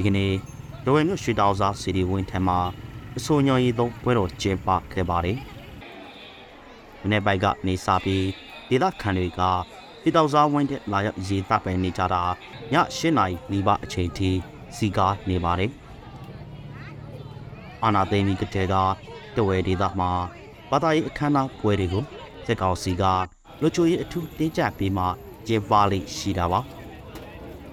[0.00, 0.32] ဒီကနေ့
[0.84, 2.58] ဒဝဲမြို့ရွှေတောင်စားစီဒီဝင်းထံမှာ
[3.18, 5.38] အဆိုညော်ရီသုံးပွဲတော်ကျင်းပခဲ့ပါတယ်။
[7.02, 8.26] မနေ့ပိုက်ကနေစပြီး
[8.68, 9.40] ဒေသခံတွေက
[10.00, 12.26] ရွှေတောင်စားဝင်းတဲ့လာရောက်ရေတပ်ပဲနေကြတာည
[12.72, 14.30] ၈နာရီနီးပါးအချိန်ထိ
[14.76, 15.70] စီကားနေပါတယ်။
[17.84, 18.74] အာနာသိမ့်ဒီကတဲ့က
[19.36, 20.10] တဝဲဒေသမှာ
[20.70, 22.04] ဘာသာရေးအခမ်းအနားပွဲတွေကို
[22.46, 23.04] စက်ကောင်စီက
[23.60, 25.04] လူချိုရေးအထူးတင်းကြပ်ပြီးမှ
[25.46, 26.60] ကျင်းပလိမ့်ရှိတာပါ။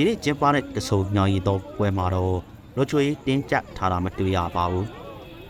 [0.00, 2.38] ဒီနေ့ကျင်းပတဲ့တဆုံညောင်ရီသုံးပွဲမှာတော့
[2.76, 4.86] လူချိုရေးတင်းကြပ်ထားတာမတွေ့ရပါဘူး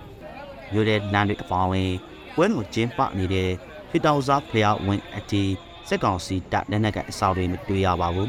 [0.73, 1.91] ။မြို့တဲ့လမ်းတွေအပေါင်းဝင်
[2.35, 3.51] ပွဲတော်ကျင်းပနေတဲ့
[3.91, 5.45] ဖီတောင်စားဖျားဝင်အတီ
[5.89, 8.29] စက်ကောင်စီတပ်လက်နက်ကအဆောက်တွေမတွေ့ရပါဘူး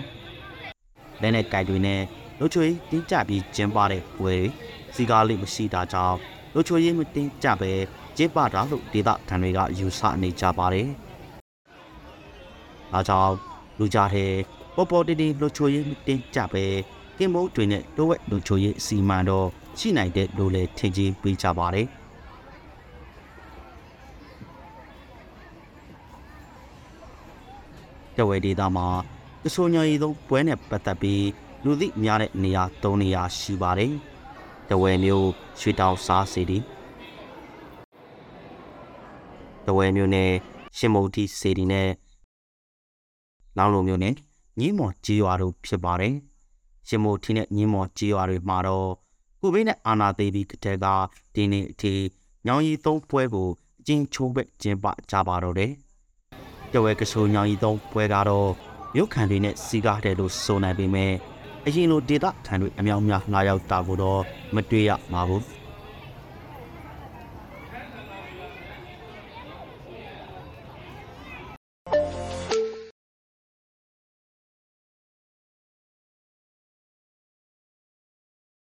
[1.22, 2.02] ။လက်နက်ကိုင်တွေနဲ့
[2.40, 4.52] လူချိုရေးတင်းကြပ်ပြီးကျင်းပတဲ့ပွဲတွေ
[4.96, 6.18] စီကားလေးမရှိတာကြောင့်
[6.54, 7.72] လူချိုရေးမတင်းကြပ်ပဲ
[8.18, 10.88] ကျင်းပတာလို့ဒေသခံတွေကယူဆနေကြပါတယ်။
[12.94, 13.34] အားကြောင့်
[13.80, 14.34] လူကြတဲ့
[14.76, 16.66] ပေါ်ပေါ်တင်းတင်းလူချိုရေးမတင်းကြပ်ပဲ
[17.18, 19.48] ကင်မုတ်တွေနဲ့တိုးဝက်လူချိုရေးအစီမံတော့
[19.80, 21.88] ရှိနိုင်တဲ့လူလေထင်ကြီးပေးကြပါတယ်။
[28.16, 28.88] တဝဲဒေသမှာ
[29.44, 31.26] တဆိုးညရီသုံးပွဲနဲ့ပတ်သက်ပြီး
[31.64, 33.92] လူသိများတဲ့နေရာ၃နေရာရှိပါတယ်။
[34.70, 36.58] တဝဲမျိုးရွှေတောင်စားစီတီ
[39.66, 40.30] တဝဲမျိုးနဲ့
[40.78, 41.90] ရှင်မုတ်တီစီတီနဲ့
[43.58, 44.14] လောင်းလိုမျိုးနဲ့
[44.60, 46.16] ညီးမော်ကြီးရွာတို့ဖြစ်ပါတယ်။
[46.88, 48.90] ရှင်မုတ်တီနဲ့ညီးမော်ကြီးရွာတွေမှာတော့
[49.42, 50.86] ကိုဗစ်နဲ့အာနာသေးပြီးကတဲ့က
[51.36, 51.94] ဒီနေ့အထိ
[52.46, 53.48] ညောင်ရီသုံးပွဲကို
[53.80, 55.72] အချင်းချိုးပဲကျင်းပကြပါတော့တယ်။
[56.72, 58.50] တဝဲကဆိုးညောင်ရီသုံးပွဲကတော့
[58.96, 61.14] မြို့ခံတွေနဲ့စီကားတယ်လို့ဆိုနိုင်ပေမဲ့
[61.66, 64.22] အရင်လိုဒေတာခံတွေအများများလာရောက်တာကိုတော့
[64.56, 65.44] မတွေ့ရပါဘူး။